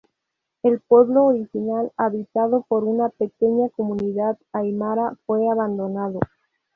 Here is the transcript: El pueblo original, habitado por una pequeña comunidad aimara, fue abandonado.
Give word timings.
El 0.63 0.79
pueblo 0.79 1.25
original, 1.27 1.91
habitado 1.95 2.65
por 2.67 2.85
una 2.85 3.09
pequeña 3.09 3.69
comunidad 3.69 4.35
aimara, 4.51 5.15
fue 5.27 5.47
abandonado. 5.47 6.19